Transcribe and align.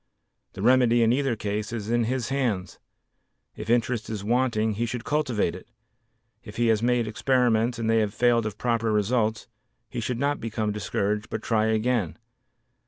The 0.53 0.63
remedy 0.63 1.03
in 1.03 1.13
either 1.13 1.35
case 1.35 1.71
is 1.71 1.91
in 1.91 2.05
his 2.05 2.29
hands. 2.29 2.79
If 3.55 3.69
interest 3.69 4.09
is 4.09 4.23
wanting 4.23 4.71
he 4.73 4.87
should 4.87 5.03
cultivate 5.05 5.53
it; 5.53 5.67
if 6.43 6.55
he 6.57 6.69
has 6.69 6.81
made 6.81 7.07
experiments 7.07 7.77
and 7.77 7.87
they 7.87 7.99
have 7.99 8.11
failed 8.11 8.47
of 8.47 8.57
proper 8.57 8.91
results, 8.91 9.47
he 9.91 9.99
should 9.99 10.17
not 10.17 10.39
become 10.41 10.71
discouraged 10.71 11.29
but 11.29 11.43
try 11.43 11.67
again. 11.67 12.17